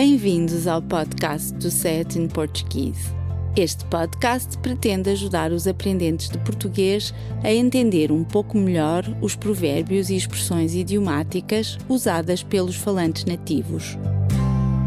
Bem-vindos 0.00 0.68
ao 0.68 0.80
podcast 0.80 1.52
do 1.54 1.72
Set 1.72 2.16
in 2.16 2.28
Portuguese. 2.28 3.12
Este 3.56 3.84
podcast 3.86 4.56
pretende 4.58 5.10
ajudar 5.10 5.50
os 5.50 5.66
aprendentes 5.66 6.28
de 6.28 6.38
português 6.38 7.12
a 7.42 7.50
entender 7.50 8.12
um 8.12 8.22
pouco 8.22 8.56
melhor 8.56 9.02
os 9.20 9.34
provérbios 9.34 10.08
e 10.08 10.14
expressões 10.14 10.72
idiomáticas 10.72 11.76
usadas 11.88 12.44
pelos 12.44 12.76
falantes 12.76 13.24
nativos. 13.24 13.98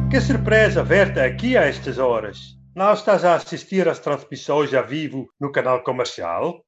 Que 0.09 0.21
surpresa 0.21 0.81
ver-te 0.81 1.19
aqui 1.19 1.57
a 1.57 1.63
estas 1.63 1.97
horas! 1.97 2.55
Não 2.73 2.93
estás 2.93 3.25
a 3.25 3.35
assistir 3.35 3.89
às 3.89 3.99
transmissões 3.99 4.73
a 4.73 4.81
vivo 4.81 5.27
no 5.37 5.51
canal 5.51 5.83
comercial? 5.83 6.63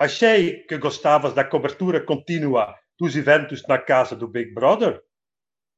Achei 0.00 0.64
que 0.68 0.78
gostavas 0.78 1.32
da 1.32 1.44
cobertura 1.44 2.04
contínua 2.04 2.74
dos 2.98 3.14
eventos 3.14 3.62
na 3.68 3.78
casa 3.78 4.16
do 4.16 4.26
Big 4.26 4.52
Brother. 4.52 5.00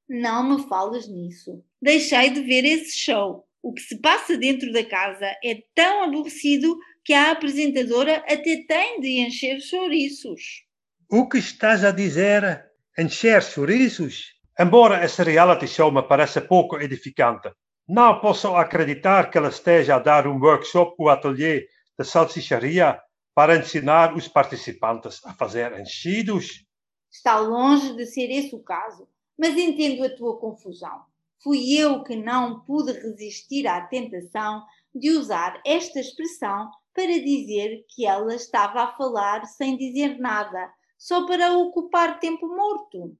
Não 0.08 0.42
me 0.56 0.68
falas 0.68 1.08
nisso. 1.08 1.64
Deixei 1.82 2.30
de 2.30 2.42
ver 2.42 2.64
esse 2.64 2.98
show. 2.98 3.46
O 3.62 3.72
que 3.72 3.82
se 3.82 4.00
passa 4.00 4.36
dentro 4.36 4.72
da 4.72 4.84
casa 4.84 5.26
é 5.44 5.62
tão 5.74 6.04
aborrecido 6.04 6.78
que 7.04 7.12
a 7.12 7.32
apresentadora 7.32 8.18
até 8.18 8.64
tem 8.68 9.00
de 9.00 9.20
encher 9.20 9.60
chouriços. 9.60 10.64
O 11.10 11.28
que 11.28 11.38
estás 11.38 11.84
a 11.84 11.90
dizer? 11.90 12.64
Encher 12.98 13.42
chouriços? 13.42 14.34
Embora 14.58 15.04
esse 15.04 15.22
reality 15.22 15.66
show 15.66 15.92
me 15.92 16.02
pareça 16.02 16.40
pouco 16.40 16.80
edificante, 16.80 17.50
não 17.88 18.20
posso 18.20 18.54
acreditar 18.56 19.30
que 19.30 19.38
ela 19.38 19.48
esteja 19.48 19.96
a 19.96 19.98
dar 19.98 20.26
um 20.26 20.40
workshop 20.40 20.94
ou 20.98 21.08
ateliê 21.08 21.66
de 21.98 22.04
salsicharia 22.04 23.00
para 23.34 23.56
ensinar 23.56 24.16
os 24.16 24.26
participantes 24.28 25.24
a 25.24 25.34
fazer 25.34 25.78
enchidos. 25.78 26.64
Está 27.12 27.38
longe 27.38 27.94
de 27.94 28.06
ser 28.06 28.30
esse 28.30 28.54
o 28.54 28.60
caso, 28.60 29.08
mas 29.38 29.56
entendo 29.56 30.04
a 30.04 30.14
tua 30.14 30.38
confusão. 30.38 31.04
Fui 31.42 31.72
eu 31.74 32.02
que 32.02 32.16
não 32.16 32.60
pude 32.60 32.92
resistir 32.92 33.66
à 33.66 33.80
tentação 33.82 34.64
de 34.94 35.10
usar 35.10 35.60
esta 35.64 36.00
expressão 36.00 36.70
para 36.94 37.06
dizer 37.06 37.84
que 37.88 38.06
ela 38.06 38.34
estava 38.34 38.82
a 38.82 38.96
falar 38.96 39.44
sem 39.44 39.76
dizer 39.76 40.18
nada, 40.18 40.72
só 40.96 41.26
para 41.26 41.52
ocupar 41.52 42.18
tempo 42.18 42.48
morto. 42.48 43.14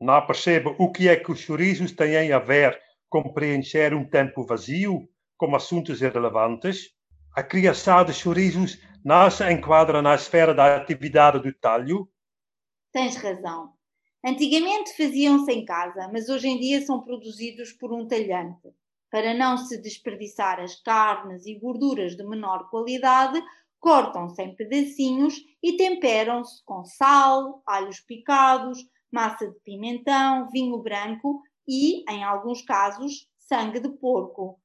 Não 0.00 0.26
percebo 0.26 0.74
o 0.78 0.90
que 0.90 1.08
é 1.08 1.16
que 1.16 1.30
os 1.30 1.40
chorizos 1.40 1.92
têm 1.92 2.32
a 2.32 2.38
ver 2.38 2.80
com 3.08 3.32
preencher 3.32 3.92
um 3.92 4.08
tempo 4.08 4.44
vazio 4.46 5.08
com 5.36 5.54
assuntos 5.54 6.00
irrelevantes. 6.00 6.90
A 7.36 7.42
criação 7.42 8.04
de 8.04 8.14
chorizos 8.14 8.78
não 9.04 9.30
se 9.30 9.48
enquadra 9.50 10.00
na 10.00 10.14
esfera 10.14 10.54
da 10.54 10.76
atividade 10.76 11.40
do 11.40 11.52
talho. 11.52 12.08
Tens 12.92 13.16
razão. 13.16 13.77
Antigamente 14.24 14.96
faziam-se 14.96 15.52
em 15.52 15.64
casa, 15.64 16.08
mas 16.12 16.28
hoje 16.28 16.48
em 16.48 16.58
dia 16.58 16.84
são 16.84 17.00
produzidos 17.00 17.72
por 17.72 17.92
um 17.92 18.06
talhante. 18.06 18.68
Para 19.10 19.32
não 19.32 19.56
se 19.56 19.80
desperdiçar 19.80 20.60
as 20.60 20.74
carnes 20.80 21.46
e 21.46 21.54
gorduras 21.54 22.16
de 22.16 22.24
menor 22.24 22.68
qualidade, 22.68 23.40
cortam-se 23.78 24.42
em 24.42 24.54
pedacinhos 24.56 25.36
e 25.62 25.76
temperam-se 25.76 26.62
com 26.64 26.84
sal, 26.84 27.62
alhos 27.64 28.00
picados, 28.00 28.84
massa 29.10 29.46
de 29.46 29.58
pimentão, 29.60 30.48
vinho 30.50 30.78
branco 30.78 31.40
e, 31.66 32.04
em 32.10 32.24
alguns 32.24 32.60
casos, 32.62 33.28
sangue 33.38 33.78
de 33.78 33.88
porco. 33.88 34.58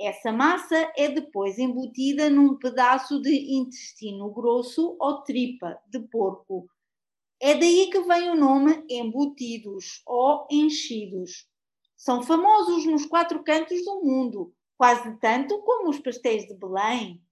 Essa 0.00 0.32
massa 0.32 0.90
é 0.96 1.08
depois 1.08 1.58
embutida 1.58 2.30
num 2.30 2.56
pedaço 2.56 3.20
de 3.20 3.54
intestino 3.54 4.30
grosso 4.30 4.96
ou 4.98 5.22
tripa 5.22 5.78
de 5.88 5.98
porco, 5.98 6.66
é 7.40 7.54
daí 7.54 7.88
que 7.90 8.00
vem 8.02 8.30
o 8.30 8.36
nome 8.36 8.84
embutidos 8.88 10.02
ou 10.06 10.46
enchidos. 10.50 11.48
São 11.96 12.22
famosos 12.22 12.84
nos 12.84 13.06
quatro 13.06 13.42
cantos 13.42 13.82
do 13.82 14.02
mundo, 14.04 14.54
quase 14.76 15.18
tanto 15.18 15.58
como 15.62 15.88
os 15.88 15.98
pastéis 15.98 16.46
de 16.46 16.54
Belém. 16.54 17.22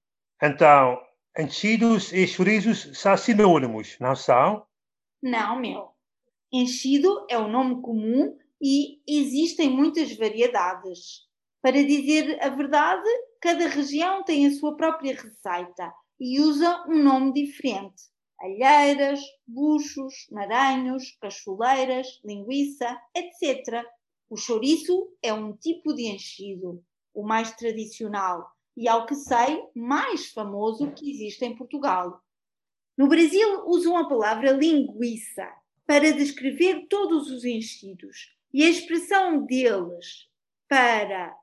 Então, 0.42 0.98
enchidos 1.38 2.10
e 2.12 2.26
chorizos 2.26 2.98
são 2.98 3.16
sinônimos, 3.18 3.98
não 4.00 4.16
são? 4.16 4.66
Não, 5.22 5.60
meu. 5.60 5.90
Enchido 6.50 7.26
é 7.28 7.36
o 7.36 7.48
nome 7.48 7.82
comum 7.82 8.38
e 8.62 9.02
existem 9.06 9.68
muitas 9.68 10.16
variedades. 10.16 11.28
Para 11.60 11.84
dizer 11.84 12.42
a 12.42 12.48
verdade, 12.48 13.08
cada 13.42 13.68
região 13.68 14.24
tem 14.24 14.46
a 14.46 14.52
sua 14.52 14.74
própria 14.74 15.12
receita 15.12 15.92
e 16.18 16.40
usa 16.40 16.82
um 16.88 17.02
nome 17.02 17.32
diferente 17.34 18.04
alheiras, 18.40 19.20
buchos, 19.46 20.26
maranhos, 20.30 21.16
cacholeiras, 21.20 22.20
linguiça, 22.24 23.00
etc. 23.14 23.84
O 24.30 24.36
chouriço 24.36 25.12
é 25.22 25.32
um 25.32 25.52
tipo 25.52 25.94
de 25.94 26.06
enchido, 26.06 26.84
o 27.12 27.22
mais 27.22 27.50
tradicional 27.52 28.50
e, 28.76 28.86
ao 28.86 29.06
que 29.06 29.14
sei, 29.14 29.64
mais 29.74 30.30
famoso 30.30 30.92
que 30.92 31.10
existe 31.10 31.44
em 31.44 31.56
Portugal. 31.56 32.22
No 32.96 33.08
Brasil 33.08 33.64
usam 33.66 33.96
a 33.96 34.08
palavra 34.08 34.52
linguiça 34.52 35.48
para 35.86 36.12
descrever 36.12 36.86
todos 36.88 37.30
os 37.30 37.44
enchidos 37.44 38.36
e 38.52 38.62
a 38.62 38.68
expressão 38.68 39.44
deles 39.44 40.28
para 40.68 41.36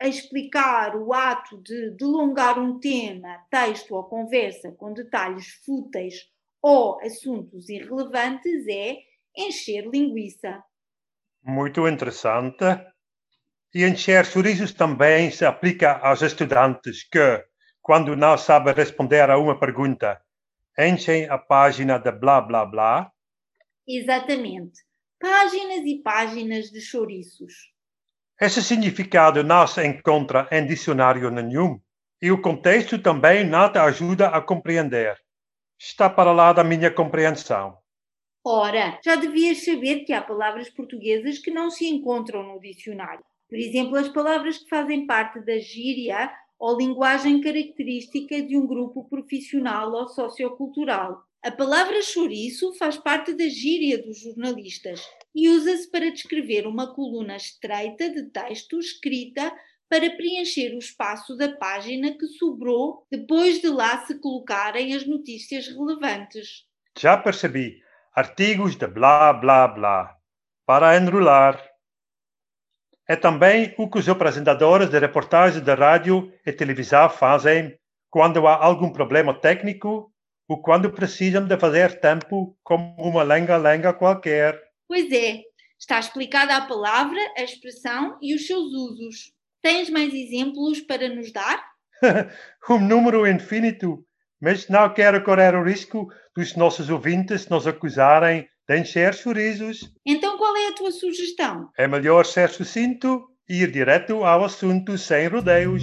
explicar 0.00 0.96
o 0.96 1.12
ato 1.12 1.60
de 1.60 1.90
delongar 1.90 2.58
um 2.58 2.78
tema, 2.78 3.44
texto 3.50 3.94
ou 3.94 4.04
conversa 4.04 4.70
com 4.72 4.92
detalhes 4.92 5.48
fúteis 5.64 6.30
ou 6.62 7.00
assuntos 7.00 7.68
irrelevantes 7.68 8.66
é 8.68 8.96
encher 9.36 9.86
linguiça. 9.86 10.62
Muito 11.42 11.86
interessante. 11.88 12.64
E 13.74 13.84
encher 13.84 14.24
chorizos 14.24 14.72
também 14.72 15.30
se 15.30 15.44
aplica 15.44 15.98
aos 15.98 16.22
estudantes 16.22 17.06
que, 17.08 17.44
quando 17.82 18.16
não 18.16 18.36
sabem 18.36 18.74
responder 18.74 19.30
a 19.30 19.38
uma 19.38 19.58
pergunta, 19.58 20.20
enchem 20.78 21.28
a 21.28 21.38
página 21.38 21.98
de 21.98 22.10
blá 22.10 22.40
blá 22.40 22.64
blá. 22.64 23.12
Exatamente. 23.86 24.80
Páginas 25.20 25.84
e 25.84 26.00
páginas 26.02 26.70
de 26.70 26.80
chouriços. 26.80 27.52
Esse 28.40 28.62
significado 28.62 29.42
não 29.42 29.66
se 29.66 29.84
encontra 29.84 30.48
em 30.50 30.66
dicionário 30.66 31.30
nenhum 31.30 31.80
e 32.22 32.30
o 32.30 32.40
contexto 32.40 32.98
também 32.98 33.44
não 33.44 33.70
te 33.70 33.78
ajuda 33.78 34.28
a 34.28 34.40
compreender 34.40 35.18
está 35.78 36.10
para 36.10 36.32
lá 36.32 36.52
da 36.52 36.64
minha 36.64 36.90
compreensão. 36.90 37.78
Ora, 38.44 38.98
já 39.04 39.14
devias 39.14 39.64
saber 39.64 40.04
que 40.04 40.12
há 40.12 40.22
palavras 40.22 40.70
portuguesas 40.70 41.38
que 41.38 41.50
não 41.50 41.70
se 41.70 41.86
encontram 41.86 42.42
no 42.42 42.60
dicionário. 42.60 43.24
Por 43.48 43.58
exemplo, 43.58 43.96
as 43.96 44.08
palavras 44.08 44.58
que 44.58 44.68
fazem 44.68 45.06
parte 45.06 45.40
da 45.40 45.58
gíria 45.58 46.30
ou 46.58 46.76
linguagem 46.76 47.40
característica 47.40 48.42
de 48.42 48.56
um 48.56 48.66
grupo 48.66 49.08
profissional 49.08 49.92
ou 49.92 50.08
sociocultural. 50.08 51.22
A 51.42 51.52
palavra 51.52 52.02
chouriço 52.02 52.74
faz 52.74 52.96
parte 52.96 53.32
da 53.32 53.48
gíria 53.48 54.02
dos 54.02 54.20
jornalistas 54.20 55.00
e 55.34 55.48
usa-se 55.48 55.88
para 55.90 56.10
descrever 56.10 56.66
uma 56.66 56.92
coluna 56.92 57.36
estreita 57.36 58.10
de 58.10 58.24
texto 58.24 58.78
escrita 58.78 59.52
para 59.88 60.10
preencher 60.10 60.74
o 60.74 60.78
espaço 60.78 61.36
da 61.36 61.56
página 61.56 62.12
que 62.12 62.26
sobrou 62.26 63.06
depois 63.10 63.60
de 63.60 63.68
lá 63.68 64.04
se 64.04 64.20
colocarem 64.20 64.94
as 64.94 65.06
notícias 65.06 65.66
relevantes. 65.68 66.66
Já 66.98 67.16
percebi. 67.16 67.80
Artigos 68.14 68.76
de 68.76 68.86
blá 68.86 69.32
blá 69.32 69.66
blá. 69.68 70.16
Para 70.66 70.96
enrolar. 70.96 71.62
É 73.08 73.16
também 73.16 73.74
o 73.78 73.88
que 73.88 73.98
os 73.98 74.08
apresentadores 74.08 74.90
de 74.90 74.98
reportagens 74.98 75.64
de 75.64 75.74
rádio 75.74 76.30
e 76.44 76.52
televisão 76.52 77.08
fazem 77.08 77.78
quando 78.10 78.46
há 78.46 78.54
algum 78.54 78.92
problema 78.92 79.32
técnico 79.32 80.12
ou 80.46 80.60
quando 80.60 80.92
precisam 80.92 81.46
de 81.46 81.56
fazer 81.58 82.00
tempo 82.00 82.56
como 82.62 82.94
uma 82.98 83.22
lenga-lenga 83.22 83.94
qualquer. 83.94 84.60
Pois 84.86 85.10
é, 85.12 85.42
está 85.78 85.98
explicada 85.98 86.56
a 86.56 86.66
palavra, 86.66 87.20
a 87.36 87.42
expressão 87.42 88.18
e 88.20 88.34
os 88.34 88.46
seus 88.46 88.72
usos. 88.72 89.37
Tens 89.68 89.90
mais 89.90 90.14
exemplos 90.14 90.80
para 90.80 91.10
nos 91.10 91.30
dar? 91.30 91.62
um 92.70 92.80
número 92.80 93.26
infinito, 93.26 94.02
mas 94.40 94.66
não 94.66 94.88
quero 94.94 95.22
correr 95.22 95.54
o 95.54 95.62
risco 95.62 96.08
dos 96.34 96.56
nossos 96.56 96.88
ouvintes 96.88 97.50
nos 97.50 97.66
acusarem 97.66 98.48
de 98.66 98.78
encher 98.78 99.12
chorizos. 99.12 99.92
Então 100.06 100.38
qual 100.38 100.56
é 100.56 100.68
a 100.68 100.72
tua 100.72 100.90
sugestão? 100.90 101.68
É 101.76 101.86
melhor 101.86 102.24
ser 102.24 102.48
sucinto 102.48 103.26
e 103.46 103.60
ir 103.60 103.70
direto 103.70 104.24
ao 104.24 104.42
assunto 104.42 104.96
sem 104.96 105.28
rodeios. 105.28 105.82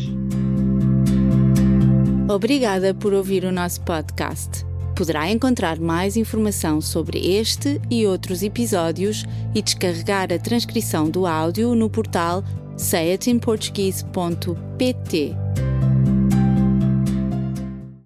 Obrigada 2.28 2.92
por 2.92 3.14
ouvir 3.14 3.46
o 3.46 3.52
nosso 3.52 3.86
podcast. 3.86 4.66
Poderá 4.98 5.30
encontrar 5.30 5.80
mais 5.80 6.18
informação 6.18 6.82
sobre 6.82 7.20
este 7.38 7.80
e 7.92 8.08
outros 8.08 8.42
episódios 8.42 9.26
e 9.54 9.62
descarregar 9.62 10.34
a 10.34 10.40
transcrição 10.40 11.08
do 11.08 11.28
áudio 11.28 11.76
no 11.76 11.88
portal 11.88 12.44
sayatinportuguese.pt. 12.76 15.45